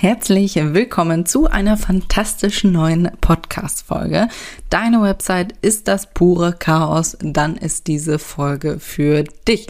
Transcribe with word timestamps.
Herzlich 0.00 0.54
willkommen 0.54 1.26
zu 1.26 1.48
einer 1.48 1.76
fantastischen 1.76 2.70
neuen 2.70 3.10
Podcast-Folge. 3.20 4.28
Deine 4.70 5.02
Website 5.02 5.54
ist 5.60 5.88
das 5.88 6.14
pure 6.14 6.52
Chaos, 6.52 7.16
dann 7.20 7.56
ist 7.56 7.88
diese 7.88 8.20
Folge 8.20 8.78
für 8.78 9.24
dich. 9.24 9.66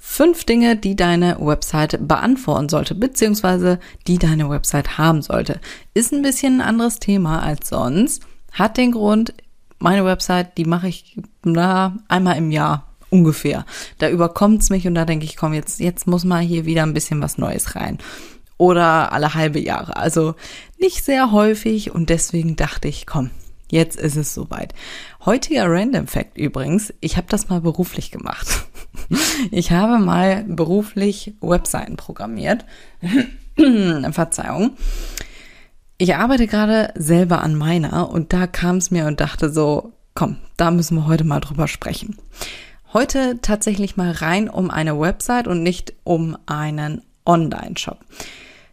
Fünf 0.00 0.44
Dinge, 0.44 0.76
die 0.76 0.96
deine 0.96 1.36
Website 1.40 2.08
beantworten 2.08 2.70
sollte, 2.70 2.94
beziehungsweise 2.94 3.80
die 4.06 4.16
deine 4.16 4.48
Website 4.48 4.96
haben 4.96 5.20
sollte. 5.20 5.60
Ist 5.92 6.14
ein 6.14 6.22
bisschen 6.22 6.62
ein 6.62 6.66
anderes 6.66 6.98
Thema 6.98 7.42
als 7.42 7.68
sonst. 7.68 8.22
Hat 8.52 8.78
den 8.78 8.92
Grund, 8.92 9.34
meine 9.78 10.06
Website, 10.06 10.56
die 10.56 10.64
mache 10.64 10.88
ich 10.88 11.18
na, 11.44 11.98
einmal 12.08 12.38
im 12.38 12.50
Jahr 12.50 12.86
ungefähr. 13.10 13.66
Da 13.98 14.08
überkommt's 14.08 14.70
mich 14.70 14.86
und 14.86 14.94
da 14.94 15.04
denke 15.04 15.26
ich, 15.26 15.36
komm, 15.36 15.52
jetzt, 15.52 15.80
jetzt 15.80 16.06
muss 16.06 16.24
mal 16.24 16.40
hier 16.40 16.64
wieder 16.64 16.84
ein 16.84 16.94
bisschen 16.94 17.20
was 17.20 17.36
Neues 17.36 17.76
rein 17.76 17.98
oder 18.60 19.12
alle 19.12 19.32
halbe 19.32 19.58
Jahre. 19.58 19.96
Also 19.96 20.34
nicht 20.78 21.02
sehr 21.02 21.32
häufig 21.32 21.92
und 21.94 22.10
deswegen 22.10 22.56
dachte 22.56 22.88
ich, 22.88 23.06
komm, 23.06 23.30
jetzt 23.70 23.98
ist 23.98 24.16
es 24.16 24.34
soweit. 24.34 24.74
Heutiger 25.24 25.64
Random 25.66 26.06
Fact 26.06 26.36
übrigens, 26.36 26.92
ich 27.00 27.16
habe 27.16 27.26
das 27.30 27.48
mal 27.48 27.62
beruflich 27.62 28.10
gemacht. 28.10 28.46
Ich 29.50 29.70
habe 29.70 29.98
mal 30.04 30.44
beruflich 30.44 31.34
Webseiten 31.40 31.96
programmiert. 31.96 32.66
Verzeihung. 34.10 34.72
Ich 35.96 36.16
arbeite 36.16 36.46
gerade 36.46 36.92
selber 36.96 37.42
an 37.42 37.54
meiner 37.54 38.10
und 38.10 38.32
da 38.32 38.46
kam 38.46 38.76
es 38.76 38.90
mir 38.90 39.06
und 39.06 39.20
dachte 39.20 39.48
so, 39.48 39.92
komm, 40.14 40.36
da 40.56 40.70
müssen 40.70 40.96
wir 40.96 41.06
heute 41.06 41.24
mal 41.24 41.40
drüber 41.40 41.66
sprechen. 41.66 42.18
Heute 42.92 43.38
tatsächlich 43.40 43.96
mal 43.96 44.10
rein 44.10 44.50
um 44.50 44.70
eine 44.70 45.00
Website 45.00 45.46
und 45.46 45.62
nicht 45.62 45.94
um 46.04 46.36
einen 46.46 47.02
Online-Shop. 47.24 47.98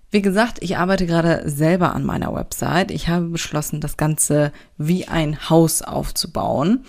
Wie 0.09 0.21
gesagt, 0.21 0.59
ich 0.61 0.77
arbeite 0.77 1.05
gerade 1.05 1.49
selber 1.49 1.93
an 1.93 2.05
meiner 2.05 2.33
Website. 2.33 2.91
Ich 2.91 3.09
habe 3.09 3.25
beschlossen, 3.25 3.81
das 3.81 3.97
Ganze 3.97 4.53
wie 4.77 5.07
ein 5.07 5.49
Haus 5.49 5.81
aufzubauen, 5.81 6.85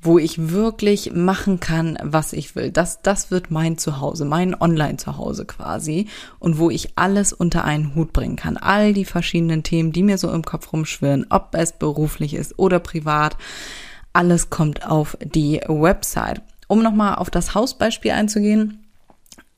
wo 0.00 0.18
ich 0.18 0.50
wirklich 0.50 1.12
machen 1.12 1.58
kann, 1.58 1.98
was 2.02 2.32
ich 2.32 2.54
will. 2.54 2.70
Das, 2.70 3.02
das 3.02 3.32
wird 3.32 3.50
mein 3.50 3.78
Zuhause, 3.78 4.24
mein 4.24 4.60
Online-Zuhause 4.60 5.44
quasi 5.44 6.06
und 6.38 6.58
wo 6.58 6.70
ich 6.70 6.96
alles 6.96 7.32
unter 7.32 7.64
einen 7.64 7.96
Hut 7.96 8.12
bringen 8.12 8.36
kann. 8.36 8.56
All 8.56 8.92
die 8.92 9.04
verschiedenen 9.04 9.64
Themen, 9.64 9.90
die 9.92 10.04
mir 10.04 10.18
so 10.18 10.30
im 10.30 10.44
Kopf 10.44 10.72
rumschwirren, 10.72 11.26
ob 11.30 11.54
es 11.54 11.72
beruflich 11.72 12.34
ist 12.34 12.58
oder 12.60 12.78
privat, 12.78 13.36
alles 14.12 14.50
kommt 14.50 14.86
auf 14.86 15.16
die 15.20 15.60
Website. 15.66 16.42
Um 16.68 16.82
nochmal 16.82 17.16
auf 17.16 17.28
das 17.28 17.54
Hausbeispiel 17.54 18.12
einzugehen, 18.12 18.81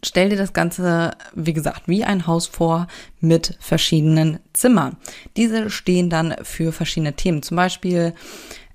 Stell 0.05 0.29
dir 0.29 0.37
das 0.37 0.53
Ganze, 0.53 1.13
wie 1.35 1.53
gesagt, 1.55 1.83
wie 1.87 2.05
ein 2.05 2.27
Haus 2.27 2.47
vor 2.47 2.87
mit 3.21 3.57
verschiedenen 3.59 4.39
Zimmern. 4.53 4.97
Diese 5.37 5.71
stehen 5.71 6.11
dann 6.11 6.35
für 6.43 6.73
verschiedene 6.73 7.15
Themen, 7.15 7.43
zum 7.43 7.57
Beispiel 7.57 8.13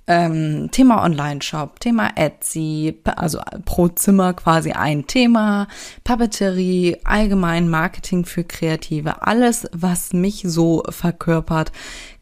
ähm, 0.08 0.70
Thema 0.72 1.04
Online-Shop, 1.04 1.80
Thema 1.80 2.10
Etsy, 2.16 3.00
also 3.04 3.40
pro 3.64 3.90
Zimmer 3.90 4.34
quasi 4.34 4.72
ein 4.72 5.06
Thema, 5.06 5.68
Papeterie, 6.04 6.98
allgemein 7.04 7.70
Marketing 7.70 8.26
für 8.26 8.44
Kreative, 8.44 9.22
alles, 9.22 9.68
was 9.72 10.12
mich 10.12 10.42
so 10.46 10.82
verkörpert, 10.90 11.72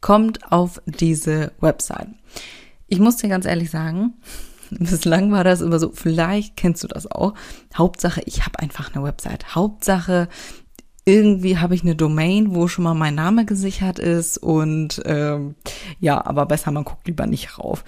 kommt 0.02 0.52
auf 0.52 0.82
diese 0.86 1.54
Website. 1.62 2.10
Ich 2.90 3.00
muss 3.00 3.18
dir 3.18 3.30
ganz 3.30 3.46
ehrlich 3.46 3.72
sagen, 3.72 4.16
Bislang 4.80 5.32
war 5.32 5.44
das 5.44 5.62
immer 5.62 5.80
so, 5.80 5.92
vielleicht 5.94 6.58
kennst 6.58 6.84
du 6.84 6.88
das 6.88 7.10
auch. 7.10 7.34
Hauptsache, 7.76 8.22
ich 8.26 8.46
habe 8.46 8.60
einfach 8.60 8.94
eine 8.94 9.04
Website. 9.04 9.56
Hauptsache, 9.56 10.28
irgendwie 11.06 11.58
habe 11.58 11.74
ich 11.74 11.84
eine 11.84 11.96
Domain, 11.96 12.54
wo 12.54 12.68
schon 12.68 12.84
mal 12.84 12.94
mein 12.94 13.16
Name 13.16 13.46
gesichert 13.46 13.98
ist 13.98 14.38
und 14.38 15.02
ähm, 15.06 15.56
ja, 16.00 16.26
aber 16.26 16.46
besser, 16.46 16.72
man 16.72 16.84
guckt 16.84 17.08
lieber 17.08 17.26
nicht 17.26 17.58
rauf. 17.58 17.86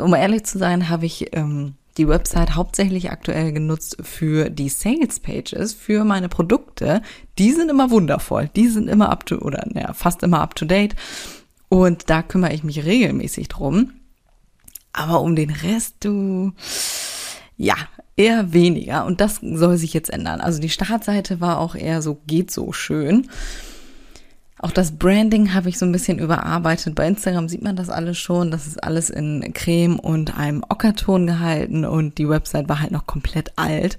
Um 0.00 0.14
ehrlich 0.14 0.44
zu 0.44 0.58
sein, 0.58 0.88
habe 0.88 1.06
ich 1.06 1.34
ähm, 1.36 1.74
die 1.96 2.06
Website 2.06 2.54
hauptsächlich 2.54 3.10
aktuell 3.10 3.52
genutzt 3.52 3.96
für 4.02 4.50
die 4.50 4.68
Sales 4.68 5.18
Pages, 5.18 5.72
für 5.74 6.04
meine 6.04 6.28
Produkte. 6.28 7.02
Die 7.38 7.52
sind 7.52 7.70
immer 7.70 7.90
wundervoll, 7.90 8.50
die 8.54 8.68
sind 8.68 8.88
immer 8.88 9.08
up 9.08 9.26
to 9.26 9.38
oder 9.38 9.64
naja, 9.68 9.92
fast 9.92 10.22
immer 10.22 10.40
up 10.40 10.54
to 10.54 10.64
date 10.64 10.94
und 11.68 12.08
da 12.08 12.22
kümmere 12.22 12.52
ich 12.52 12.62
mich 12.62 12.84
regelmäßig 12.84 13.48
drum. 13.48 13.92
Aber 14.96 15.20
um 15.20 15.36
den 15.36 15.50
Rest, 15.50 15.96
du, 16.00 16.52
ja, 17.56 17.76
eher 18.16 18.52
weniger. 18.52 19.04
Und 19.04 19.20
das 19.20 19.40
soll 19.42 19.76
sich 19.76 19.92
jetzt 19.92 20.10
ändern. 20.10 20.40
Also 20.40 20.60
die 20.60 20.70
Startseite 20.70 21.40
war 21.40 21.58
auch 21.58 21.74
eher 21.74 22.00
so, 22.02 22.18
geht 22.26 22.50
so 22.50 22.72
schön. 22.72 23.28
Auch 24.58 24.70
das 24.70 24.92
Branding 24.92 25.52
habe 25.52 25.68
ich 25.68 25.78
so 25.78 25.84
ein 25.84 25.92
bisschen 25.92 26.18
überarbeitet. 26.18 26.94
Bei 26.94 27.06
Instagram 27.06 27.48
sieht 27.48 27.62
man 27.62 27.76
das 27.76 27.90
alles 27.90 28.16
schon. 28.18 28.50
Das 28.50 28.66
ist 28.66 28.82
alles 28.82 29.10
in 29.10 29.52
Creme 29.52 29.98
und 29.98 30.38
einem 30.38 30.64
Ockerton 30.66 31.26
gehalten 31.26 31.84
und 31.84 32.16
die 32.16 32.28
Website 32.28 32.68
war 32.68 32.80
halt 32.80 32.90
noch 32.90 33.06
komplett 33.06 33.52
alt. 33.56 33.98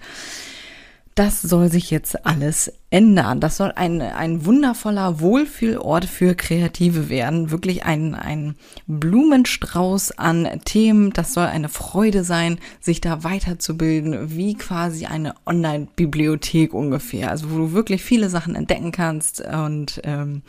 Das 1.17 1.41
soll 1.41 1.71
sich 1.71 1.89
jetzt 1.89 2.27
alles 2.27 2.71
ändern. 2.91 3.39
Das 3.39 3.57
soll 3.57 3.73
ein, 3.75 4.03
ein 4.03 4.45
wundervoller 4.45 5.19
Wohlfühlort 5.19 6.05
für 6.05 6.35
Kreative 6.35 7.09
werden. 7.09 7.49
Wirklich 7.49 7.85
ein, 7.85 8.13
ein 8.13 8.53
Blumenstrauß 8.85 10.19
an 10.19 10.61
Themen. 10.63 11.11
Das 11.13 11.33
soll 11.33 11.47
eine 11.47 11.69
Freude 11.69 12.23
sein, 12.23 12.59
sich 12.79 13.01
da 13.01 13.23
weiterzubilden, 13.23 14.35
wie 14.37 14.53
quasi 14.53 15.07
eine 15.07 15.33
Online-Bibliothek 15.47 16.75
ungefähr. 16.75 17.31
Also 17.31 17.49
wo 17.49 17.57
du 17.57 17.71
wirklich 17.71 18.03
viele 18.03 18.29
Sachen 18.29 18.53
entdecken 18.53 18.91
kannst 18.91 19.41
und 19.41 19.99
ähm, 20.03 20.43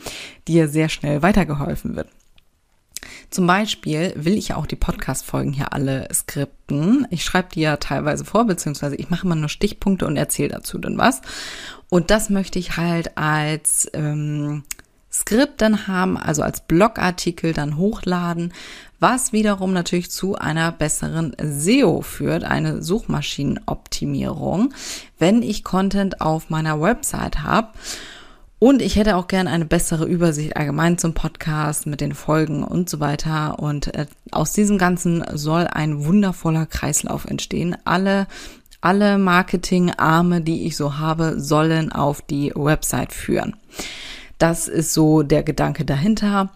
dir 0.47 0.67
sehr 0.67 0.89
schnell 0.89 1.23
weitergeholfen 1.23 1.95
wird. 1.95 2.09
Zum 3.29 3.45
Beispiel 3.45 4.13
will 4.15 4.37
ich 4.37 4.49
ja 4.49 4.55
auch 4.55 4.65
die 4.65 4.75
Podcast-Folgen 4.75 5.53
hier 5.53 5.73
alle 5.73 6.07
skripten. 6.11 7.07
Ich 7.11 7.23
schreibe 7.23 7.49
die 7.53 7.61
ja 7.61 7.77
teilweise 7.77 8.25
vor, 8.25 8.45
beziehungsweise 8.45 8.95
ich 8.95 9.09
mache 9.09 9.25
immer 9.25 9.35
nur 9.35 9.49
Stichpunkte 9.49 10.07
und 10.07 10.17
erzähle 10.17 10.49
dazu 10.49 10.79
dann 10.79 10.97
was. 10.97 11.21
Und 11.89 12.09
das 12.09 12.29
möchte 12.29 12.57
ich 12.57 12.77
halt 12.77 13.17
als 13.17 13.89
ähm, 13.93 14.63
Skript 15.11 15.61
dann 15.61 15.87
haben, 15.87 16.17
also 16.17 16.43
als 16.43 16.61
Blogartikel 16.61 17.53
dann 17.53 17.77
hochladen, 17.77 18.53
was 18.99 19.31
wiederum 19.31 19.73
natürlich 19.73 20.11
zu 20.11 20.35
einer 20.35 20.71
besseren 20.71 21.35
SEO 21.41 22.01
führt, 22.01 22.43
eine 22.43 22.83
Suchmaschinenoptimierung, 22.83 24.73
wenn 25.17 25.41
ich 25.41 25.63
Content 25.63 26.21
auf 26.21 26.49
meiner 26.49 26.81
Website 26.81 27.43
habe. 27.43 27.69
Und 28.59 28.81
ich 28.81 28.97
hätte 28.97 29.15
auch 29.15 29.27
gern 29.27 29.47
eine 29.47 29.63
bessere 29.63 30.05
Übersicht 30.05 30.57
allgemein 30.57 30.97
zum 30.97 31.13
Podcast 31.13 31.87
mit 31.87 32.01
den 32.01 32.13
Folgen 32.13 32.65
und 32.65 32.89
so 32.89 32.99
weiter. 32.99 33.57
Und 33.59 33.95
äh, 33.95 34.05
aus 34.31 34.51
diesem 34.51 34.77
Ganzen 34.77 35.23
soll 35.33 35.65
ein 35.65 36.05
wundervoller 36.05 36.65
Kreislauf 36.65 37.23
entstehen. 37.23 37.77
Alle 37.85 38.27
alle 38.81 39.17
Marketingarme, 39.17 40.39
die 40.41 40.65
ich 40.65 40.77
so 40.77 40.97
habe, 40.97 41.39
sollen 41.39 41.91
auf 41.91 42.21
die 42.21 42.53
Website 42.55 43.11
führen. 43.11 43.57
Das 44.37 44.69
ist 44.69 44.93
so 44.93 45.21
der 45.21 45.43
Gedanke 45.43 45.83
dahinter. 45.83 46.49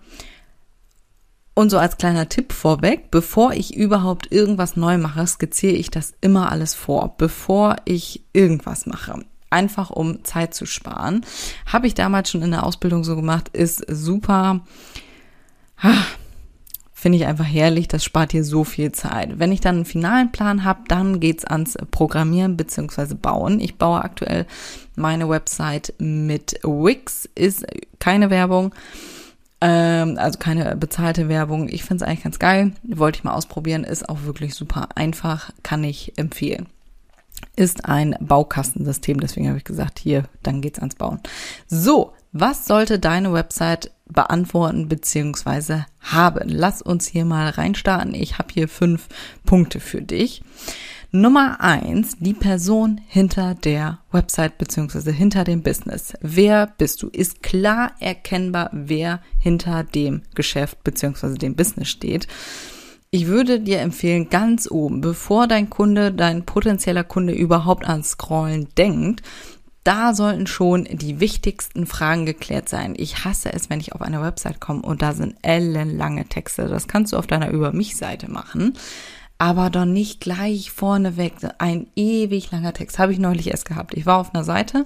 Und 1.54 1.70
so 1.70 1.78
als 1.78 1.98
kleiner 1.98 2.30
Tipp 2.30 2.54
vorweg, 2.54 3.12
bevor 3.12 3.52
ich 3.52 3.76
überhaupt 3.76 4.32
irgendwas 4.32 4.78
neu 4.78 4.98
mache, 4.98 5.28
skizziere 5.28 5.76
ich 5.76 5.92
das 5.92 6.14
immer 6.22 6.50
alles 6.52 6.74
vor, 6.74 7.16
bevor 7.18 7.76
ich 7.86 8.24
irgendwas 8.32 8.86
mache 8.86 9.26
einfach 9.54 9.90
um 9.90 10.24
Zeit 10.26 10.54
zu 10.54 10.66
sparen. 10.66 11.26
Habe 11.66 11.88
ich 11.88 11.94
damals 11.94 12.30
schon 12.30 12.42
in 12.42 12.52
der 12.52 12.66
Ausbildung 12.66 13.04
so 13.04 13.16
gemacht, 13.16 13.50
ist 13.54 13.86
super. 13.88 14.62
Finde 16.94 17.18
ich 17.18 17.26
einfach 17.26 17.46
herrlich, 17.46 17.88
das 17.88 18.04
spart 18.04 18.32
hier 18.32 18.44
so 18.44 18.64
viel 18.64 18.94
Zeit. 18.94 19.38
Wenn 19.38 19.52
ich 19.52 19.60
dann 19.62 19.76
einen 19.76 19.86
finalen 19.86 20.32
Plan 20.32 20.64
habe, 20.64 20.84
dann 20.88 21.20
geht's 21.20 21.44
ans 21.46 21.76
Programmieren 21.92 22.56
bzw. 22.58 23.16
Bauen. 23.16 23.60
Ich 23.60 23.78
baue 23.78 24.02
aktuell 24.02 24.46
meine 24.96 25.28
Website 25.28 25.94
mit 25.98 26.60
Wix, 26.64 27.30
ist 27.36 27.66
keine 28.00 28.30
Werbung 28.30 28.74
ähm, 29.60 30.18
also 30.18 30.40
keine 30.40 30.76
bezahlte 30.76 31.30
Werbung. 31.30 31.70
Ich 31.70 31.86
finde 31.86 32.04
es 32.04 32.10
eigentlich 32.10 32.24
ganz 32.24 32.38
geil. 32.38 32.74
Wollte 32.84 33.20
ich 33.20 33.24
mal 33.24 33.34
ausprobieren. 33.34 33.86
Ist 33.86 34.10
auch 34.10 34.24
wirklich 34.24 34.56
super 34.56 34.90
einfach. 34.96 35.52
Kann 35.64 35.86
ich 35.86 36.18
empfehlen 36.18 36.68
ist 37.56 37.86
ein 37.86 38.16
Baukastensystem. 38.20 39.20
Deswegen 39.20 39.48
habe 39.48 39.58
ich 39.58 39.64
gesagt, 39.64 40.00
hier, 40.00 40.24
dann 40.42 40.62
geht's 40.62 40.80
ans 40.80 40.96
Bauen. 40.96 41.20
So, 41.68 42.14
was 42.32 42.66
sollte 42.66 43.00
deine 43.00 43.34
Website 43.34 43.92
beantworten 44.08 44.88
bzw. 44.88 45.84
haben. 46.02 46.50
Lass 46.50 46.82
uns 46.82 47.08
hier 47.08 47.26
mal 47.26 47.50
reinstarten. 47.50 48.14
Ich 48.14 48.38
habe 48.38 48.54
hier 48.54 48.68
fünf 48.68 49.08
Punkte 49.46 49.80
für 49.80 50.02
dich. 50.02 50.42
Nummer 51.12 51.62
eins, 51.62 52.18
die 52.20 52.34
Person 52.34 53.00
hinter 53.08 53.54
der 53.54 54.00
Website 54.12 54.58
beziehungsweise 54.58 55.12
hinter 55.12 55.44
dem 55.44 55.62
Business. 55.62 56.14
Wer 56.22 56.74
bist 56.80 57.04
du? 57.04 57.10
Ist 57.10 57.44
klar 57.44 57.92
erkennbar, 58.00 58.72
wer 58.74 59.22
hinter 59.40 59.84
dem 59.84 60.24
Geschäft 60.34 60.84
beziehungsweise 60.84 61.36
dem 61.36 61.56
Business 61.56 61.90
steht. 61.90 62.28
Ich 63.16 63.28
würde 63.28 63.60
dir 63.60 63.80
empfehlen, 63.80 64.32
ganz 64.32 64.68
oben, 64.72 65.00
bevor 65.00 65.46
dein 65.46 65.70
Kunde, 65.70 66.12
dein 66.12 66.46
potenzieller 66.48 67.04
Kunde 67.04 67.32
überhaupt 67.32 67.86
an 67.86 68.04
Scrollen 68.04 68.70
denkt, 68.76 69.22
da 69.84 70.16
sollten 70.16 70.48
schon 70.48 70.86
die 70.86 71.20
wichtigsten 71.20 71.86
Fragen 71.86 72.26
geklärt 72.26 72.70
sein. 72.70 72.96
Ich 72.98 73.24
hasse 73.24 73.54
es, 73.54 73.70
wenn 73.70 73.80
ich 73.80 73.94
auf 73.94 74.02
eine 74.02 74.24
Website 74.24 74.60
komme 74.60 74.82
und 74.82 75.04
da 75.04 75.14
sind 75.14 75.36
ellenlange 75.44 76.26
Texte. 76.26 76.68
Das 76.68 76.88
kannst 76.88 77.14
du 77.14 77.18
auf 77.18 77.28
deiner 77.28 77.52
Über 77.52 77.72
mich 77.72 77.98
Seite 77.98 78.32
machen 78.32 78.74
aber 79.40 79.70
doch 79.70 79.84
nicht 79.84 80.22
gleich 80.22 80.72
vorneweg 80.72 81.34
ein 81.58 81.88
ewig 81.98 82.52
langer 82.52 82.72
Text. 82.72 82.98
Habe 82.98 83.12
ich 83.12 83.20
neulich 83.20 83.50
erst 83.50 83.66
gehabt. 83.66 83.94
Ich 83.94 84.06
war 84.06 84.20
auf 84.20 84.34
einer 84.34 84.46
Seite, 84.46 84.86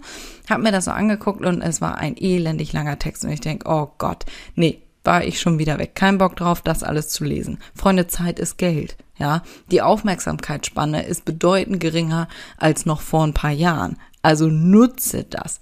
habe 0.50 0.64
mir 0.64 0.72
das 0.72 0.86
so 0.86 0.92
angeguckt 0.92 1.46
und 1.46 1.62
es 1.62 1.80
war 1.80 2.00
ein 2.00 2.18
elendig 2.18 2.74
langer 2.74 2.98
Text 2.98 3.24
und 3.24 3.30
ich 3.30 3.42
denke, 3.42 3.70
oh 3.70 3.90
Gott, 4.00 4.26
nee, 4.56 4.82
war 5.08 5.24
ich 5.24 5.40
schon 5.40 5.58
wieder 5.58 5.80
weg. 5.80 5.96
Kein 5.96 6.20
Bock 6.20 6.36
drauf, 6.36 6.62
das 6.62 6.84
alles 6.84 7.10
zu 7.10 7.24
lesen. 7.24 7.58
Freunde, 7.74 8.06
Zeit 8.06 8.38
ist 8.38 8.58
Geld. 8.58 8.98
Ja, 9.18 9.42
die 9.72 9.82
Aufmerksamkeitsspanne 9.82 11.08
ist 11.08 11.26
bedeutend 11.26 11.80
geringer 11.80 12.28
als 12.58 12.86
noch 12.86 13.02
vor 13.02 13.24
ein 13.24 13.34
paar 13.34 13.52
Jahren. 13.52 13.98
Also 14.22 14.48
nutze 14.48 15.24
das. 15.24 15.58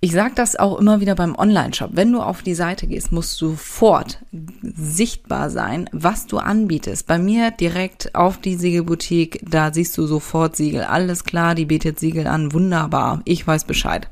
Ich 0.00 0.12
sage 0.12 0.34
das 0.34 0.56
auch 0.56 0.78
immer 0.78 1.00
wieder 1.00 1.14
beim 1.14 1.34
Online-Shop. 1.34 1.90
Wenn 1.94 2.12
du 2.12 2.20
auf 2.20 2.42
die 2.42 2.54
Seite 2.54 2.86
gehst, 2.86 3.12
musst 3.12 3.40
du 3.40 3.50
sofort 3.50 4.18
sichtbar 4.62 5.48
sein, 5.48 5.88
was 5.92 6.26
du 6.26 6.38
anbietest. 6.38 7.06
Bei 7.06 7.18
mir 7.18 7.50
direkt 7.50 8.14
auf 8.14 8.38
die 8.38 8.56
Siegelboutique, 8.56 9.40
da 9.48 9.72
siehst 9.72 9.96
du 9.96 10.06
sofort 10.06 10.56
Siegel. 10.56 10.82
Alles 10.82 11.24
klar, 11.24 11.54
die 11.54 11.64
bietet 11.64 11.98
Siegel 11.98 12.26
an. 12.26 12.52
Wunderbar. 12.52 13.22
Ich 13.24 13.46
weiß 13.46 13.64
Bescheid. 13.64 14.10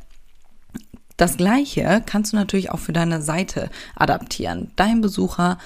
Das 1.16 1.36
gleiche 1.36 2.02
kannst 2.04 2.32
du 2.32 2.36
natürlich 2.36 2.70
auch 2.70 2.78
für 2.78 2.92
deine 2.92 3.22
Seite 3.22 3.70
adaptieren. 3.94 4.70
Dein 4.76 5.00
Besucher 5.00 5.58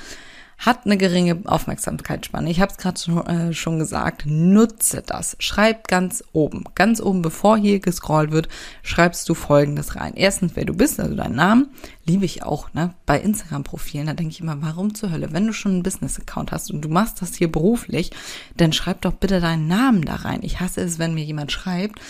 hat 0.58 0.86
eine 0.86 0.96
geringe 0.96 1.38
Aufmerksamkeitsspanne. 1.44 2.50
Ich 2.50 2.60
habe 2.60 2.72
es 2.72 2.78
gerade 2.78 3.00
schon, 3.00 3.26
äh, 3.26 3.52
schon 3.52 3.78
gesagt, 3.78 4.24
nutze 4.26 5.02
das. 5.06 5.36
Schreib 5.38 5.86
ganz 5.86 6.24
oben, 6.32 6.64
ganz 6.74 7.00
oben, 7.00 7.22
bevor 7.22 7.56
hier 7.56 7.78
gescrollt 7.78 8.32
wird, 8.32 8.48
schreibst 8.82 9.28
du 9.28 9.34
folgendes 9.34 9.94
rein. 9.94 10.14
Erstens, 10.16 10.56
wer 10.56 10.64
du 10.64 10.74
bist, 10.74 10.98
also 10.98 11.14
deinen 11.14 11.36
Namen, 11.36 11.68
liebe 12.06 12.24
ich 12.24 12.42
auch, 12.42 12.74
ne? 12.74 12.92
Bei 13.06 13.20
Instagram-Profilen, 13.20 14.08
da 14.08 14.14
denke 14.14 14.32
ich 14.32 14.40
immer, 14.40 14.60
warum 14.60 14.94
zur 14.94 15.12
Hölle? 15.12 15.32
Wenn 15.32 15.46
du 15.46 15.52
schon 15.52 15.72
einen 15.72 15.82
Business-Account 15.84 16.50
hast 16.50 16.72
und 16.72 16.82
du 16.82 16.88
machst 16.88 17.22
das 17.22 17.36
hier 17.36 17.50
beruflich, 17.50 18.10
dann 18.56 18.72
schreib 18.72 19.02
doch 19.02 19.12
bitte 19.12 19.40
deinen 19.40 19.68
Namen 19.68 20.02
da 20.02 20.16
rein. 20.16 20.40
Ich 20.42 20.58
hasse 20.58 20.80
es, 20.80 20.98
wenn 20.98 21.14
mir 21.14 21.24
jemand 21.24 21.52
schreibt, 21.52 22.00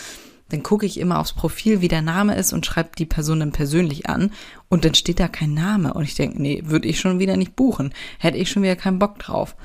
dann 0.51 0.63
gucke 0.63 0.87
ich 0.87 0.99
immer 0.99 1.19
aufs 1.19 1.33
Profil, 1.33 1.81
wie 1.81 1.89
der 1.89 2.03
Name 2.03 2.35
ist 2.37 2.53
und 2.53 2.65
schreibe 2.65 2.91
die 2.97 3.07
Person 3.07 3.41
dann 3.41 3.53
persönlich 3.53 4.09
an 4.09 4.33
und 4.69 4.85
dann 4.85 4.95
steht 4.95 5.21
da 5.21 5.29
kein 5.29 5.55
Name 5.55 5.95
und 5.95 6.05
ich 6.05 6.15
denke, 6.15 6.41
nee, 6.41 6.63
würde 6.65 6.89
ich 6.89 7.01
schon 7.01 7.19
wieder 7.19 7.37
nicht 7.37 7.57
buchen, 7.57 7.93
hätte 8.19 8.39
ich 8.39 8.51
schon 8.51 8.63
wieder 8.63 8.77
keinen 8.77 8.99
Bock 8.99 9.19
drauf. 9.19 9.57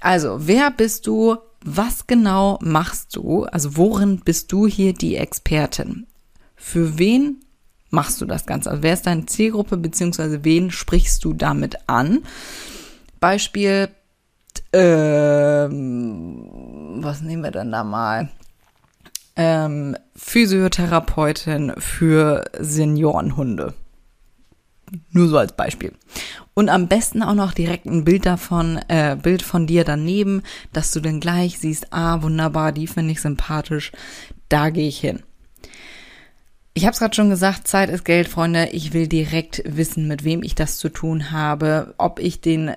Also, 0.00 0.46
wer 0.46 0.70
bist 0.70 1.06
du? 1.06 1.36
Was 1.64 2.06
genau 2.06 2.58
machst 2.60 3.16
du? 3.16 3.44
Also, 3.44 3.78
worin 3.78 4.20
bist 4.20 4.52
du 4.52 4.66
hier 4.66 4.92
die 4.92 5.16
Expertin? 5.16 6.06
Für 6.56 6.98
wen 6.98 7.42
machst 7.88 8.20
du 8.20 8.26
das 8.26 8.44
Ganze? 8.44 8.70
Also, 8.70 8.82
wer 8.82 8.92
ist 8.92 9.06
deine 9.06 9.24
Zielgruppe, 9.24 9.78
beziehungsweise 9.78 10.44
wen 10.44 10.70
sprichst 10.70 11.24
du 11.24 11.32
damit 11.32 11.76
an? 11.86 12.18
Beispiel, 13.18 13.88
ähm, 14.74 16.50
was 17.02 17.22
nehmen 17.22 17.42
wir 17.42 17.50
denn 17.50 17.72
da 17.72 17.82
mal? 17.82 18.28
Ähm, 19.36 19.96
Physiotherapeutin 20.16 21.72
für 21.78 22.44
Seniorenhunde. 22.58 23.74
Nur 25.10 25.28
so 25.28 25.38
als 25.38 25.52
Beispiel. 25.56 25.92
Und 26.52 26.68
am 26.68 26.88
besten 26.88 27.22
auch 27.22 27.34
noch 27.34 27.52
direkt 27.52 27.86
ein 27.86 28.04
Bild 28.04 28.26
davon, 28.26 28.78
äh, 28.88 29.16
Bild 29.20 29.42
von 29.42 29.66
dir 29.66 29.84
daneben, 29.84 30.42
dass 30.72 30.92
du 30.92 31.00
dann 31.00 31.20
gleich 31.20 31.58
siehst, 31.58 31.92
ah, 31.92 32.22
wunderbar, 32.22 32.70
die 32.70 32.86
finde 32.86 33.12
ich 33.12 33.20
sympathisch, 33.20 33.92
da 34.48 34.70
gehe 34.70 34.88
ich 34.88 34.98
hin. 34.98 35.22
Ich 36.76 36.86
habe 36.86 36.92
es 36.92 36.98
gerade 36.98 37.14
schon 37.14 37.30
gesagt, 37.30 37.68
Zeit 37.68 37.88
ist 37.88 38.04
Geld, 38.04 38.26
Freunde. 38.26 38.70
Ich 38.72 38.92
will 38.92 39.06
direkt 39.06 39.62
wissen, 39.64 40.08
mit 40.08 40.24
wem 40.24 40.42
ich 40.42 40.56
das 40.56 40.78
zu 40.78 40.88
tun 40.88 41.30
habe, 41.30 41.94
ob 41.98 42.18
ich 42.18 42.40
den 42.40 42.68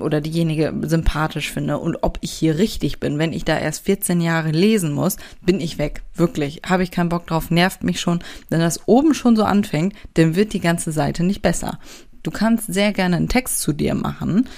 oder 0.00 0.20
diejenige 0.20 0.72
sympathisch 0.82 1.50
finde 1.50 1.78
und 1.78 2.04
ob 2.04 2.18
ich 2.20 2.30
hier 2.30 2.58
richtig 2.58 3.00
bin. 3.00 3.18
Wenn 3.18 3.32
ich 3.32 3.44
da 3.44 3.58
erst 3.58 3.86
14 3.86 4.20
Jahre 4.20 4.52
lesen 4.52 4.92
muss, 4.92 5.16
bin 5.42 5.60
ich 5.60 5.78
weg. 5.78 6.02
Wirklich. 6.14 6.62
Habe 6.64 6.84
ich 6.84 6.92
keinen 6.92 7.08
Bock 7.08 7.26
drauf, 7.26 7.50
nervt 7.50 7.82
mich 7.82 8.00
schon. 8.00 8.20
Wenn 8.50 8.60
das 8.60 8.86
oben 8.86 9.14
schon 9.14 9.34
so 9.34 9.42
anfängt, 9.42 9.94
dann 10.14 10.36
wird 10.36 10.52
die 10.52 10.60
ganze 10.60 10.92
Seite 10.92 11.24
nicht 11.24 11.42
besser. 11.42 11.80
Du 12.22 12.30
kannst 12.30 12.72
sehr 12.72 12.92
gerne 12.92 13.16
einen 13.16 13.28
Text 13.28 13.60
zu 13.62 13.72
dir 13.72 13.94
machen, 13.94 14.48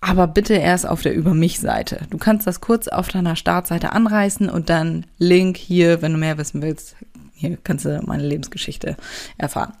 aber 0.00 0.28
bitte 0.28 0.54
erst 0.54 0.86
auf 0.86 1.02
der 1.02 1.14
Über 1.14 1.34
mich 1.34 1.58
Seite. 1.58 2.06
Du 2.10 2.18
kannst 2.18 2.46
das 2.46 2.60
kurz 2.60 2.86
auf 2.86 3.08
deiner 3.08 3.34
Startseite 3.34 3.92
anreißen 3.92 4.48
und 4.50 4.68
dann 4.68 5.06
Link 5.18 5.56
hier, 5.56 6.00
wenn 6.00 6.12
du 6.12 6.18
mehr 6.18 6.38
wissen 6.38 6.62
willst, 6.62 6.94
hier 7.42 7.58
kannst 7.62 7.84
du 7.84 8.00
meine 8.06 8.26
Lebensgeschichte 8.26 8.96
erfahren. 9.36 9.74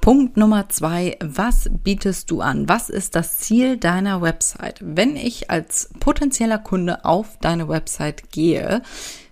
Punkt 0.00 0.36
Nummer 0.36 0.68
zwei, 0.68 1.16
was 1.20 1.70
bietest 1.84 2.30
du 2.30 2.40
an? 2.40 2.68
Was 2.68 2.90
ist 2.90 3.14
das 3.14 3.38
Ziel 3.38 3.76
deiner 3.76 4.20
Website? 4.20 4.80
Wenn 4.80 5.16
ich 5.16 5.50
als 5.50 5.90
potenzieller 6.00 6.58
Kunde 6.58 7.04
auf 7.04 7.38
deine 7.40 7.68
Website 7.68 8.32
gehe, 8.32 8.82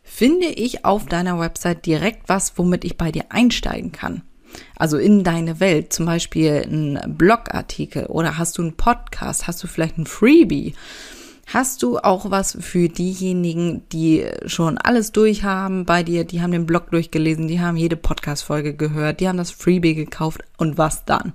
finde 0.05 0.47
ich 0.47 0.85
auf 0.85 1.07
deiner 1.07 1.41
Website 1.41 1.87
direkt 1.87 2.29
was, 2.29 2.57
womit 2.57 2.85
ich 2.85 2.97
bei 2.97 3.11
dir 3.11 3.25
einsteigen 3.31 3.93
kann. 3.93 4.23
Also 4.77 4.99
in 4.99 5.25
deine 5.25 5.61
Welt, 5.61 5.93
zum 5.93 6.07
Beispiel 6.07 6.65
ein 6.67 7.17
Blogartikel 7.17 8.07
oder 8.07 8.39
hast 8.39 8.59
du 8.59 8.63
einen 8.63 8.77
Podcast, 8.77 9.47
hast 9.47 9.63
du 9.63 9.67
vielleicht 9.67 9.99
ein 9.99 10.07
Freebie 10.07 10.75
Hast 11.53 11.83
du 11.83 11.99
auch 11.99 12.31
was 12.31 12.57
für 12.61 12.89
diejenigen, 12.89 13.83
die 13.89 14.25
schon 14.47 14.79
alles 14.79 15.11
durchhaben 15.11 15.85
bei 15.85 16.05
dir, 16.05 16.25
die 16.25 16.43
haben 16.43 16.53
den 16.53 16.65
Blog 16.65 16.93
durchgelesen, 16.93 17.49
die 17.49 17.61
haben 17.61 17.77
jede 17.77 17.97
Podcast-Folge 17.97 18.75
gehört, 18.75 19.19
die 19.19 19.27
haben 19.27 19.37
das 19.37 19.51
Freebie 19.51 19.97
gekauft 19.97 20.43
und 20.59 20.79
was 20.79 21.05
dann? 21.07 21.33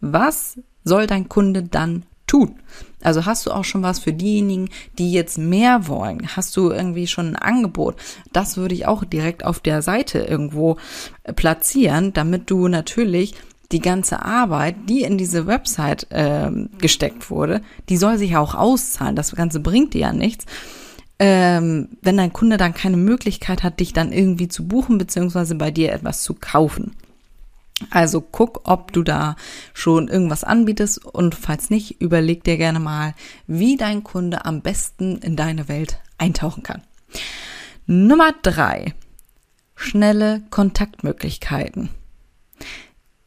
Was 0.00 0.60
soll 0.84 1.08
dein 1.08 1.28
Kunde 1.28 1.64
dann 1.64 2.04
tun? 2.28 2.60
Also 3.02 3.26
hast 3.26 3.46
du 3.46 3.50
auch 3.50 3.64
schon 3.64 3.82
was 3.82 3.98
für 3.98 4.12
diejenigen, 4.12 4.70
die 4.96 5.12
jetzt 5.12 5.38
mehr 5.38 5.88
wollen? 5.88 6.28
Hast 6.36 6.56
du 6.56 6.70
irgendwie 6.70 7.08
schon 7.08 7.30
ein 7.30 7.36
Angebot? 7.36 7.96
Das 8.32 8.56
würde 8.56 8.76
ich 8.76 8.86
auch 8.86 9.02
direkt 9.02 9.44
auf 9.44 9.58
der 9.58 9.82
Seite 9.82 10.20
irgendwo 10.20 10.76
platzieren, 11.34 12.12
damit 12.12 12.48
du 12.48 12.68
natürlich 12.68 13.34
die 13.72 13.80
ganze 13.80 14.22
Arbeit, 14.24 14.76
die 14.88 15.02
in 15.02 15.18
diese 15.18 15.46
Website 15.46 16.06
äh, 16.10 16.50
gesteckt 16.78 17.30
wurde, 17.30 17.62
die 17.88 17.96
soll 17.96 18.18
sich 18.18 18.32
ja 18.32 18.40
auch 18.40 18.54
auszahlen. 18.54 19.16
Das 19.16 19.34
Ganze 19.34 19.60
bringt 19.60 19.94
dir 19.94 20.02
ja 20.02 20.12
nichts. 20.12 20.46
Ähm, 21.18 21.88
wenn 22.02 22.16
dein 22.16 22.32
Kunde 22.32 22.56
dann 22.56 22.74
keine 22.74 22.96
Möglichkeit 22.96 23.62
hat, 23.62 23.80
dich 23.80 23.92
dann 23.92 24.12
irgendwie 24.12 24.48
zu 24.48 24.66
buchen, 24.66 24.98
beziehungsweise 24.98 25.54
bei 25.54 25.70
dir 25.70 25.92
etwas 25.92 26.22
zu 26.22 26.34
kaufen. 26.34 26.96
Also 27.90 28.20
guck, 28.20 28.62
ob 28.64 28.92
du 28.92 29.02
da 29.02 29.36
schon 29.72 30.08
irgendwas 30.08 30.44
anbietest 30.44 31.04
und 31.04 31.34
falls 31.34 31.70
nicht, 31.70 32.00
überleg 32.00 32.44
dir 32.44 32.56
gerne 32.56 32.80
mal, 32.80 33.14
wie 33.46 33.76
dein 33.76 34.04
Kunde 34.04 34.44
am 34.44 34.60
besten 34.60 35.18
in 35.18 35.36
deine 35.36 35.68
Welt 35.68 35.98
eintauchen 36.18 36.62
kann. 36.62 36.82
Nummer 37.86 38.32
drei. 38.42 38.94
Schnelle 39.76 40.42
Kontaktmöglichkeiten 40.50 41.90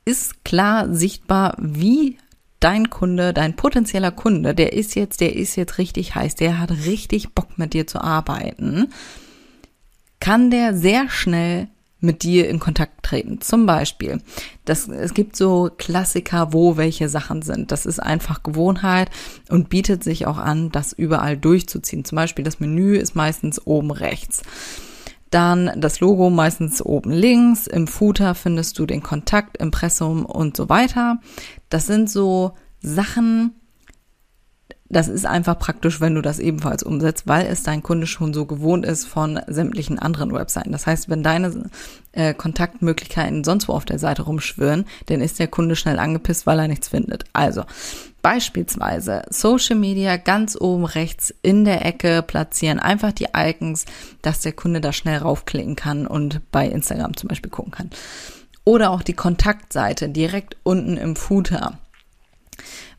ist 0.08 0.46
klar 0.46 0.94
sichtbar, 0.94 1.56
wie 1.60 2.18
dein 2.62 2.90
Kunde, 2.90 3.34
dein 3.34 3.56
potenzieller 3.56 4.12
Kunde, 4.12 4.56
der 4.56 4.72
ist 4.74 4.96
jetzt, 4.96 5.20
der 5.20 5.36
ist 5.36 5.58
jetzt 5.58 5.78
richtig 5.78 6.16
heiß, 6.16 6.36
der 6.36 6.60
hat 6.60 6.72
richtig 6.72 7.36
Bock 7.36 7.58
mit 7.58 7.74
dir 7.74 7.86
zu 7.86 8.02
arbeiten, 8.02 8.88
kann 10.20 10.50
der 10.50 10.76
sehr 10.76 11.10
schnell 11.10 11.68
mit 12.00 12.24
dir 12.24 12.48
in 12.48 12.60
Kontakt 12.60 13.04
treten. 13.04 13.42
Zum 13.42 13.66
Beispiel, 13.66 14.22
das, 14.66 14.88
es 14.88 15.14
gibt 15.14 15.36
so 15.36 15.70
Klassiker, 15.78 16.54
wo 16.54 16.78
welche 16.78 17.10
Sachen 17.10 17.42
sind. 17.42 17.72
Das 17.72 17.86
ist 17.86 18.00
einfach 18.00 18.44
Gewohnheit 18.44 19.10
und 19.50 19.70
bietet 19.70 20.04
sich 20.04 20.26
auch 20.26 20.38
an, 20.38 20.72
das 20.72 20.94
überall 20.94 21.38
durchzuziehen. 21.38 22.06
Zum 22.06 22.16
Beispiel 22.16 22.46
das 22.46 22.60
Menü 22.60 22.96
ist 22.98 23.16
meistens 23.16 23.66
oben 23.66 23.92
rechts. 23.92 24.42
Dann 25.30 25.72
das 25.76 26.00
Logo 26.00 26.30
meistens 26.30 26.82
oben 26.82 27.12
links. 27.12 27.68
Im 27.68 27.88
Footer 27.88 28.36
findest 28.36 28.80
du 28.80 28.86
den 28.86 29.04
Kontakt, 29.04 29.58
Impressum 29.58 30.26
und 30.26 30.56
so 30.56 30.70
weiter. 30.70 31.20
Das 31.70 31.86
sind 31.88 32.10
so 32.10 32.54
Sachen, 32.80 33.54
das 34.90 35.08
ist 35.08 35.26
einfach 35.26 35.60
praktisch, 35.60 36.00
wenn 36.00 36.16
du 36.16 36.22
das 36.22 36.40
ebenfalls 36.40 36.82
umsetzt, 36.82 37.28
weil 37.28 37.46
es 37.48 37.64
dein 37.64 37.84
Kunde 37.84 38.08
schon 38.08 38.34
so 38.34 38.46
gewohnt 38.46 38.86
ist 38.86 39.06
von 39.06 39.40
sämtlichen 39.48 40.00
anderen 40.00 40.34
Webseiten. 40.34 40.72
Das 40.72 40.88
heißt, 40.88 41.10
wenn 41.10 41.24
deine 41.24 41.70
äh, 42.14 42.34
Kontaktmöglichkeiten 42.34 43.44
sonst 43.44 43.68
wo 43.68 43.74
auf 43.74 43.86
der 43.86 44.00
Seite 44.00 44.24
rumschwirren, 44.24 44.86
dann 45.08 45.22
ist 45.22 45.40
der 45.40 45.48
Kunde 45.48 45.76
schnell 45.76 46.00
angepisst, 46.00 46.48
weil 46.48 46.60
er 46.60 46.68
nichts 46.68 46.88
findet. 46.88 47.26
Also 47.34 47.64
beispielsweise 48.22 49.24
Social 49.30 49.76
Media 49.76 50.18
ganz 50.18 50.58
oben 50.60 50.86
rechts 50.86 51.34
in 51.42 51.66
der 51.66 51.86
Ecke 51.86 52.22
platzieren, 52.22 52.80
einfach 52.80 53.12
die 53.12 53.28
Icons, 53.36 53.86
dass 54.22 54.42
der 54.42 54.54
Kunde 54.54 54.80
da 54.80 54.94
schnell 54.94 55.18
raufklicken 55.18 55.76
kann 55.76 56.08
und 56.08 56.42
bei 56.52 56.68
Instagram 56.68 57.18
zum 57.18 57.28
Beispiel 57.28 57.52
gucken 57.52 57.72
kann. 57.72 57.90
Oder 58.64 58.92
auch 58.92 59.02
die 59.02 59.14
Kontaktseite 59.14 60.10
direkt 60.10 60.58
unten 60.64 60.98
im 60.98 61.16
Footer 61.16 61.78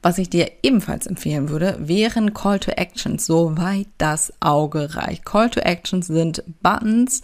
was 0.03 0.19
ich 0.19 0.31
dir 0.31 0.50
ebenfalls 0.62 1.07
empfehlen 1.07 1.49
würde, 1.49 1.77
wären 1.81 2.35
Call 2.35 2.61
to 2.61 2.71
Actions, 2.73 3.27
soweit 3.27 3.88
das 3.99 4.33
Auge 4.41 4.95
reicht. 4.95 5.25
Call 5.25 5.50
to 5.50 5.61
Actions 5.61 6.07
sind 6.07 6.43
Buttons, 6.62 7.23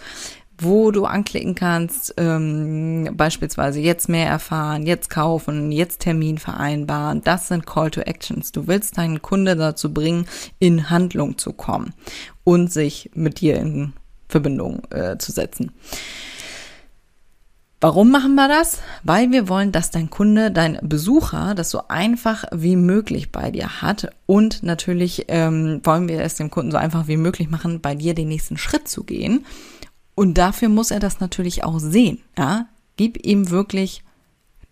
wo 0.59 0.91
du 0.91 1.05
anklicken 1.05 1.55
kannst, 1.55 2.15
ähm, 2.17 3.11
beispielsweise 3.17 3.81
jetzt 3.81 4.09
mehr 4.09 4.29
erfahren, 4.29 4.87
jetzt 4.87 5.11
kaufen, 5.11 5.73
jetzt 5.73 6.01
Termin 6.01 6.39
vereinbaren. 6.39 7.23
Das 7.23 7.49
sind 7.49 7.67
Call 7.67 7.91
to 7.91 8.01
Actions. 8.03 8.53
Du 8.53 8.67
willst 8.67 8.99
deinen 8.99 9.21
Kunde 9.21 9.57
dazu 9.57 9.93
bringen, 9.93 10.27
in 10.59 10.91
Handlung 10.91 11.39
zu 11.39 11.53
kommen 11.53 11.93
und 12.45 12.73
sich 12.73 13.11
mit 13.15 13.41
dir 13.41 13.57
in 13.57 13.95
Verbindung 14.29 14.83
äh, 14.91 15.19
zu 15.19 15.33
setzen. 15.33 15.73
Warum 17.85 18.11
machen 18.11 18.35
wir 18.35 18.49
das? 18.49 18.81
Weil 19.03 19.31
wir 19.31 19.47
wollen, 19.47 19.71
dass 19.71 19.91
dein 19.91 20.09
Kunde, 20.09 20.51
dein 20.51 20.79
Besucher 20.81 21.55
das 21.55 21.69
so 21.69 21.83
einfach 21.89 22.47
wie 22.51 22.77
möglich 22.77 23.31
bei 23.31 23.51
dir 23.51 23.83
hat. 23.83 24.09
Und 24.25 24.63
natürlich 24.63 25.27
ähm, 25.29 25.83
wollen 25.85 26.09
wir 26.09 26.23
es 26.23 26.37
dem 26.37 26.51
Kunden 26.51 26.71
so 26.71 26.79
einfach 26.79 27.09
wie 27.09 27.19
möglich 27.19 27.51
machen, 27.51 27.83
bei 27.83 27.95
dir 27.95 28.15
den 28.15 28.29
nächsten 28.29 28.57
Schritt 28.57 28.89
zu 28.89 29.05
gehen. 29.05 29.45
Und 30.15 30.39
dafür 30.39 30.71
muss 30.71 30.93
er 30.93 30.99
das 30.99 31.21
natürlich 31.21 31.63
auch 31.63 31.79
sehen. 31.79 32.23
Ja? 32.39 32.69
Gib 32.97 33.23
ihm 33.23 33.51
wirklich 33.51 34.03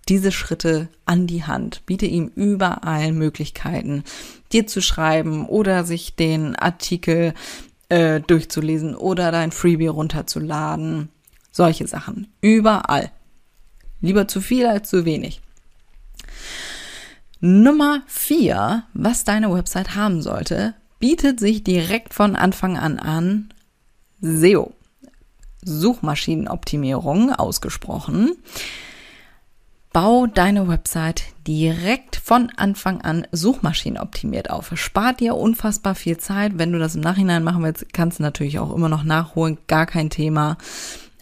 diese 0.09 0.33
Schritte 0.33 0.88
an 1.04 1.26
die 1.26 1.45
Hand. 1.45 1.85
Biete 1.85 2.07
ihm 2.07 2.33
überall 2.35 3.12
Möglichkeiten, 3.12 4.04
dir 4.52 4.66
zu 4.66 4.81
schreiben 4.81 5.45
oder 5.45 5.85
sich 5.85 6.16
den 6.16 6.57
Artikel 6.57 7.35
äh, 7.90 8.23
durchzulesen 8.23 8.95
oder 8.95 9.31
dein 9.33 9.52
Freebie 9.52 9.88
runterzuladen 9.88 11.11
solche 11.52 11.87
Sachen. 11.87 12.32
Überall. 12.40 13.12
Lieber 14.00 14.26
zu 14.26 14.40
viel 14.40 14.66
als 14.66 14.90
zu 14.90 15.04
wenig. 15.04 15.40
Nummer 17.40 18.02
vier, 18.06 18.85
was 18.94 19.25
deine 19.25 19.52
Website 19.52 19.94
haben 19.94 20.23
sollte, 20.23 20.75
bietet 20.99 21.40
sich 21.40 21.62
direkt 21.64 22.14
von 22.14 22.37
Anfang 22.37 22.76
an 22.76 22.99
an 22.99 23.52
SEO. 24.21 24.73
Suchmaschinenoptimierung 25.64 27.32
ausgesprochen. 27.32 28.37
Bau 29.92 30.26
deine 30.26 30.68
Website 30.68 31.25
direkt 31.47 32.16
von 32.16 32.50
Anfang 32.56 33.02
an 33.02 33.26
suchmaschinenoptimiert 33.30 34.49
auf. 34.49 34.71
Spart 34.78 35.21
dir 35.21 35.37
unfassbar 35.37 35.94
viel 35.94 36.16
Zeit. 36.16 36.52
Wenn 36.56 36.73
du 36.73 36.78
das 36.78 36.94
im 36.94 37.02
Nachhinein 37.02 37.44
machen 37.44 37.62
willst, 37.62 37.92
kannst 37.92 38.18
du 38.18 38.23
natürlich 38.23 38.59
auch 38.59 38.75
immer 38.75 38.88
noch 38.88 39.04
nachholen. 39.04 39.59
Gar 39.66 39.87
kein 39.87 40.09
Thema. 40.09 40.56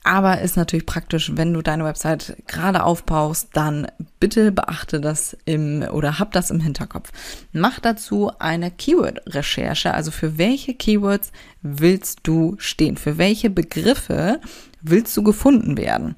Aber 0.02 0.40
ist 0.40 0.56
natürlich 0.56 0.86
praktisch, 0.86 1.32
wenn 1.34 1.52
du 1.52 1.60
deine 1.60 1.84
Website 1.84 2.36
gerade 2.46 2.84
aufbaust, 2.84 3.50
dann 3.52 3.86
bitte 4.18 4.50
beachte 4.50 4.98
das 5.00 5.36
im 5.44 5.82
oder 5.82 6.18
hab 6.18 6.32
das 6.32 6.50
im 6.50 6.60
Hinterkopf. 6.60 7.10
Mach 7.52 7.80
dazu 7.80 8.32
eine 8.38 8.70
Keyword-Recherche, 8.70 9.92
also 9.92 10.10
für 10.10 10.38
welche 10.38 10.74
Keywords 10.74 11.32
willst 11.60 12.20
du 12.22 12.56
stehen? 12.58 12.96
Für 12.96 13.18
welche 13.18 13.50
Begriffe 13.50 14.40
willst 14.80 15.14
du 15.16 15.22
gefunden 15.22 15.76
werden? 15.76 16.16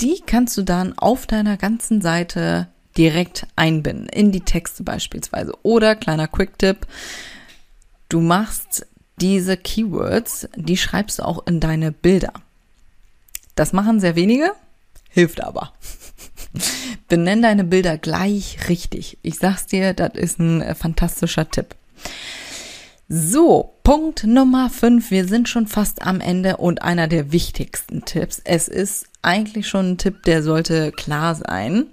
Die 0.00 0.22
kannst 0.24 0.56
du 0.56 0.62
dann 0.62 0.96
auf 0.96 1.26
deiner 1.26 1.56
ganzen 1.56 2.00
Seite 2.00 2.68
direkt 2.96 3.46
einbinden, 3.56 4.08
in 4.08 4.30
die 4.30 4.40
Texte 4.40 4.84
beispielsweise. 4.84 5.52
Oder 5.62 5.96
kleiner 5.96 6.28
Quick-Tipp, 6.28 6.86
du 8.08 8.20
machst 8.20 8.86
diese 9.22 9.56
Keywords, 9.56 10.48
die 10.56 10.76
schreibst 10.76 11.20
du 11.20 11.22
auch 11.22 11.46
in 11.46 11.60
deine 11.60 11.92
Bilder. 11.92 12.32
Das 13.54 13.72
machen 13.72 14.00
sehr 14.00 14.16
wenige, 14.16 14.50
hilft 15.08 15.42
aber. 15.42 15.72
Benenn 17.08 17.40
deine 17.40 17.64
Bilder 17.64 17.98
gleich 17.98 18.68
richtig. 18.68 19.18
Ich 19.22 19.38
sag's 19.38 19.66
dir, 19.66 19.94
das 19.94 20.14
ist 20.14 20.40
ein 20.40 20.60
äh, 20.60 20.74
fantastischer 20.74 21.48
Tipp. 21.48 21.76
So, 23.08 23.74
Punkt 23.84 24.24
Nummer 24.24 24.70
5. 24.70 25.10
Wir 25.10 25.28
sind 25.28 25.48
schon 25.48 25.68
fast 25.68 26.02
am 26.02 26.20
Ende 26.20 26.56
und 26.56 26.82
einer 26.82 27.06
der 27.06 27.30
wichtigsten 27.30 28.04
Tipps. 28.04 28.40
Es 28.44 28.66
ist 28.66 29.06
eigentlich 29.20 29.68
schon 29.68 29.92
ein 29.92 29.98
Tipp, 29.98 30.24
der 30.24 30.42
sollte 30.42 30.90
klar 30.90 31.36
sein. 31.36 31.86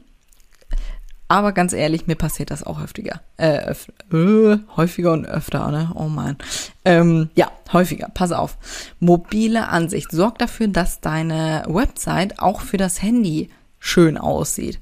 Aber 1.31 1.51
ganz 1.51 1.73
ehrlich, 1.73 2.07
mir 2.07 2.15
passiert 2.15 2.49
das 2.49 2.63
auch 2.63 2.81
häufiger. 2.81 3.21
Äh, 3.37 3.69
öf 3.69 3.87
äh, 4.11 4.57
häufiger 4.75 5.13
und 5.13 5.27
öfter, 5.27 5.69
ne? 5.69 5.91
Oh 5.93 6.09
man. 6.09 6.37
Ähm, 6.83 7.29
ja, 7.35 7.51
häufiger. 7.71 8.09
Pass 8.11 8.31
auf. 8.31 8.57
Mobile 8.99 9.69
Ansicht. 9.69 10.11
Sorg 10.11 10.39
dafür, 10.39 10.69
dass 10.69 11.01
deine 11.01 11.65
Website 11.67 12.39
auch 12.39 12.61
für 12.61 12.77
das 12.77 13.03
Handy 13.03 13.49
schön 13.77 14.17
aussieht. 14.17 14.79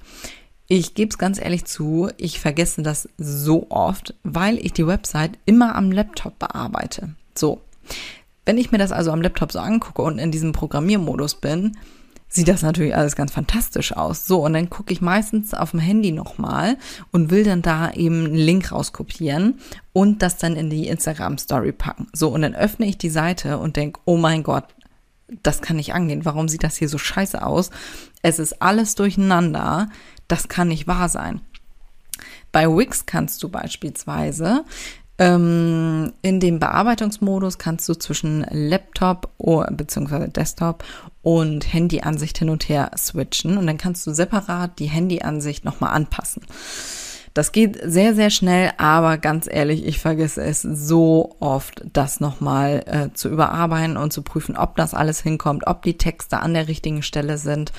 Ich 0.67 0.93
gebe 0.93 1.09
es 1.09 1.17
ganz 1.17 1.37
ehrlich 1.37 1.65
zu, 1.65 2.09
ich 2.15 2.39
vergesse 2.39 2.81
das 2.81 3.09
so 3.17 3.67
oft, 3.69 4.15
weil 4.23 4.57
ich 4.57 4.71
die 4.71 4.87
Website 4.87 5.37
immer 5.45 5.75
am 5.75 5.91
Laptop 5.91 6.39
bearbeite. 6.39 7.09
So. 7.37 7.61
Wenn 8.45 8.57
ich 8.57 8.71
mir 8.71 8.77
das 8.77 8.93
also 8.93 9.11
am 9.11 9.21
Laptop 9.21 9.51
so 9.51 9.59
angucke 9.59 10.01
und 10.01 10.17
in 10.17 10.31
diesem 10.31 10.53
Programmiermodus 10.53 11.35
bin, 11.35 11.77
sieht 12.29 12.47
das 12.47 12.61
natürlich 12.61 12.95
alles 12.95 13.15
ganz 13.15 13.31
fantastisch 13.31 13.95
aus. 13.95 14.25
So, 14.25 14.43
und 14.43 14.53
dann 14.53 14.69
gucke 14.69 14.93
ich 14.93 15.01
meistens 15.01 15.53
auf 15.53 15.71
dem 15.71 15.79
Handy 15.79 16.11
nochmal 16.11 16.77
und 17.11 17.29
will 17.29 17.43
dann 17.43 17.61
da 17.61 17.91
eben 17.91 18.25
einen 18.25 18.35
Link 18.35 18.71
rauskopieren 18.71 19.59
und 19.93 20.21
das 20.21 20.37
dann 20.37 20.55
in 20.55 20.69
die 20.69 20.87
Instagram 20.87 21.37
Story 21.37 21.71
packen. 21.71 22.07
So, 22.13 22.29
und 22.29 22.41
dann 22.41 22.55
öffne 22.55 22.85
ich 22.85 22.97
die 22.97 23.09
Seite 23.09 23.57
und 23.57 23.75
denke, 23.75 24.01
oh 24.05 24.17
mein 24.17 24.43
Gott, 24.43 24.65
das 25.43 25.61
kann 25.61 25.75
nicht 25.77 25.93
angehen. 25.93 26.25
Warum 26.25 26.47
sieht 26.47 26.63
das 26.63 26.77
hier 26.77 26.89
so 26.89 26.97
scheiße 26.97 27.45
aus? 27.45 27.69
Es 28.21 28.39
ist 28.39 28.61
alles 28.61 28.95
durcheinander. 28.95 29.89
Das 30.27 30.47
kann 30.47 30.69
nicht 30.69 30.87
wahr 30.87 31.09
sein. 31.09 31.41
Bei 32.51 32.67
Wix 32.67 33.05
kannst 33.05 33.43
du 33.43 33.49
beispielsweise 33.49 34.63
ähm, 35.19 36.13
in 36.21 36.39
dem 36.39 36.59
Bearbeitungsmodus 36.59 37.57
kannst 37.57 37.89
du 37.89 37.95
zwischen 37.95 38.45
Laptop 38.51 39.31
bzw. 39.37 40.27
Desktop 40.27 40.83
und 41.23 41.73
Handyansicht 41.73 42.37
hin 42.37 42.49
und 42.49 42.69
her 42.69 42.91
switchen 42.95 43.57
und 43.57 43.67
dann 43.67 43.77
kannst 43.77 44.05
du 44.05 44.13
separat 44.13 44.79
die 44.79 44.85
Handyansicht 44.85 45.65
nochmal 45.65 45.93
anpassen. 45.93 46.43
Das 47.33 47.51
geht 47.51 47.79
sehr, 47.83 48.15
sehr 48.15 48.31
schnell, 48.31 48.71
aber 48.77 49.19
ganz 49.19 49.47
ehrlich, 49.47 49.85
ich 49.85 49.99
vergesse 49.99 50.41
es 50.41 50.63
so 50.63 51.35
oft, 51.39 51.83
das 51.93 52.19
nochmal 52.19 52.83
äh, 52.87 53.13
zu 53.13 53.29
überarbeiten 53.29 53.95
und 53.95 54.11
zu 54.11 54.23
prüfen, 54.23 54.57
ob 54.57 54.75
das 54.75 54.95
alles 54.95 55.21
hinkommt, 55.21 55.67
ob 55.67 55.83
die 55.83 55.97
Texte 55.97 56.39
an 56.39 56.55
der 56.55 56.67
richtigen 56.67 57.03
Stelle 57.03 57.37
sind, 57.37 57.73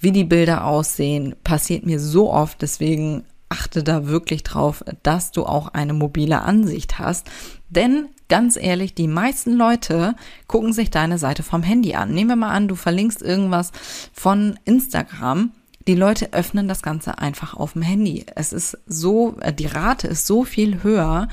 wie 0.00 0.10
die 0.10 0.24
Bilder 0.24 0.64
aussehen. 0.64 1.36
Passiert 1.44 1.86
mir 1.86 2.00
so 2.00 2.32
oft, 2.32 2.60
deswegen 2.60 3.22
achte 3.48 3.82
da 3.82 4.06
wirklich 4.06 4.42
drauf, 4.42 4.84
dass 5.02 5.32
du 5.32 5.44
auch 5.44 5.68
eine 5.68 5.94
mobile 5.94 6.42
Ansicht 6.42 6.98
hast. 6.98 7.26
Denn 7.68 8.08
ganz 8.28 8.56
ehrlich, 8.56 8.94
die 8.94 9.08
meisten 9.08 9.52
Leute 9.52 10.14
gucken 10.46 10.72
sich 10.72 10.90
deine 10.90 11.18
Seite 11.18 11.42
vom 11.42 11.62
Handy 11.62 11.94
an. 11.94 12.12
Nehmen 12.12 12.30
wir 12.30 12.36
mal 12.36 12.50
an, 12.50 12.68
du 12.68 12.74
verlinkst 12.74 13.22
irgendwas 13.22 13.72
von 14.12 14.58
Instagram. 14.64 15.52
Die 15.86 15.94
Leute 15.94 16.32
öffnen 16.32 16.68
das 16.68 16.82
Ganze 16.82 17.18
einfach 17.18 17.54
auf 17.54 17.72
dem 17.72 17.82
Handy. 17.82 18.26
Es 18.34 18.52
ist 18.52 18.76
so, 18.86 19.36
äh, 19.40 19.52
die 19.52 19.66
Rate 19.66 20.08
ist 20.08 20.26
so 20.26 20.44
viel 20.44 20.82
höher 20.82 21.28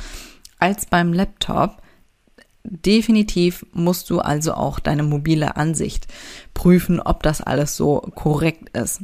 als 0.60 0.86
beim 0.86 1.12
Laptop. 1.12 1.82
Definitiv 2.64 3.66
musst 3.74 4.10
du 4.10 4.20
also 4.20 4.54
auch 4.54 4.80
deine 4.80 5.04
mobile 5.04 5.56
Ansicht 5.58 6.08
prüfen, 6.54 7.00
ob 7.00 7.22
das 7.22 7.42
alles 7.42 7.76
so 7.76 8.00
korrekt 8.16 8.70
ist. 8.76 9.02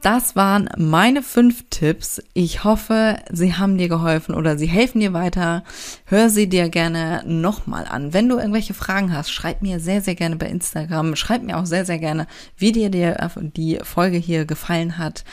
Das 0.00 0.36
waren 0.36 0.70
meine 0.76 1.22
fünf 1.22 1.64
Tipps. 1.70 2.22
Ich 2.32 2.62
hoffe, 2.62 3.18
sie 3.30 3.54
haben 3.54 3.78
dir 3.78 3.88
geholfen 3.88 4.34
oder 4.34 4.56
sie 4.56 4.68
helfen 4.68 5.00
dir 5.00 5.12
weiter. 5.12 5.64
Hör 6.04 6.30
sie 6.30 6.48
dir 6.48 6.68
gerne 6.68 7.22
nochmal 7.26 7.84
an. 7.84 8.14
Wenn 8.14 8.28
du 8.28 8.38
irgendwelche 8.38 8.74
Fragen 8.74 9.12
hast, 9.12 9.30
schreib 9.30 9.60
mir 9.60 9.80
sehr, 9.80 10.00
sehr 10.00 10.14
gerne 10.14 10.36
bei 10.36 10.46
Instagram. 10.46 11.16
Schreib 11.16 11.42
mir 11.42 11.58
auch 11.58 11.66
sehr, 11.66 11.84
sehr 11.84 11.98
gerne, 11.98 12.28
wie 12.56 12.70
dir 12.72 12.90
die 12.90 13.78
Folge 13.82 14.18
hier 14.18 14.44
gefallen 14.44 14.98
hat 14.98 15.24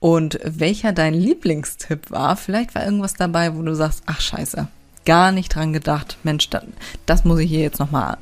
und 0.00 0.40
welcher 0.42 0.92
dein 0.92 1.14
Lieblingstipp 1.14 2.10
war. 2.10 2.36
Vielleicht 2.36 2.74
war 2.74 2.84
irgendwas 2.84 3.14
dabei, 3.14 3.54
wo 3.54 3.62
du 3.62 3.74
sagst, 3.74 4.02
ach 4.06 4.20
scheiße, 4.20 4.68
gar 5.04 5.32
nicht 5.32 5.54
dran 5.54 5.72
gedacht. 5.72 6.16
Mensch, 6.24 6.48
das, 6.50 6.64
das 7.06 7.24
muss 7.24 7.40
ich 7.40 7.50
hier 7.50 7.60
jetzt 7.60 7.78
nochmal 7.78 8.16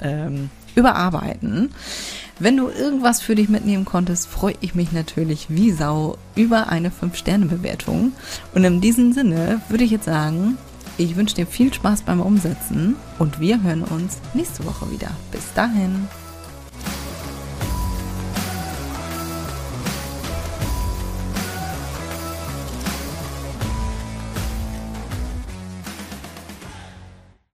äh, 0.00 0.08
ähm, 0.08 0.50
überarbeiten. 0.74 1.72
Wenn 2.40 2.56
du 2.56 2.68
irgendwas 2.68 3.20
für 3.20 3.36
dich 3.36 3.48
mitnehmen 3.48 3.84
konntest, 3.84 4.26
freue 4.26 4.54
ich 4.60 4.74
mich 4.74 4.90
natürlich 4.90 5.46
wie 5.50 5.70
Sau 5.70 6.16
über 6.34 6.68
eine 6.68 6.90
5-Sterne-Bewertung. 6.90 8.12
Und 8.54 8.64
in 8.64 8.80
diesem 8.80 9.12
Sinne 9.12 9.60
würde 9.68 9.84
ich 9.84 9.92
jetzt 9.92 10.06
sagen, 10.06 10.58
ich 10.98 11.16
wünsche 11.16 11.36
dir 11.36 11.46
viel 11.46 11.72
Spaß 11.72 12.02
beim 12.02 12.20
Umsetzen 12.20 12.96
und 13.18 13.38
wir 13.38 13.62
hören 13.62 13.82
uns 13.82 14.18
nächste 14.34 14.64
Woche 14.64 14.90
wieder. 14.90 15.10
Bis 15.30 15.52
dahin. 15.54 16.08